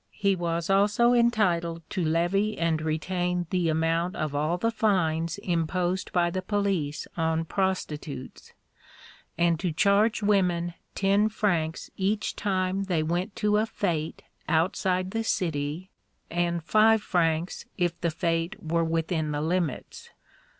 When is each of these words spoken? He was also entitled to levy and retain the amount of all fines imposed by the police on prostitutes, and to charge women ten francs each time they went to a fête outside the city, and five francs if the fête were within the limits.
He 0.17 0.35
was 0.35 0.67
also 0.67 1.13
entitled 1.13 1.83
to 1.91 2.03
levy 2.03 2.57
and 2.57 2.81
retain 2.81 3.45
the 3.51 3.69
amount 3.69 4.15
of 4.15 4.33
all 4.33 4.57
fines 4.57 5.37
imposed 5.37 6.11
by 6.11 6.31
the 6.31 6.41
police 6.41 7.05
on 7.15 7.45
prostitutes, 7.45 8.51
and 9.37 9.59
to 9.59 9.71
charge 9.71 10.23
women 10.23 10.73
ten 10.95 11.29
francs 11.29 11.91
each 11.97 12.35
time 12.35 12.85
they 12.85 13.03
went 13.03 13.35
to 13.35 13.57
a 13.57 13.65
fête 13.67 14.21
outside 14.49 15.11
the 15.11 15.23
city, 15.23 15.91
and 16.31 16.63
five 16.63 17.03
francs 17.03 17.65
if 17.77 18.01
the 18.01 18.07
fête 18.09 18.55
were 18.59 18.83
within 18.83 19.29
the 19.31 19.41
limits. 19.41 20.09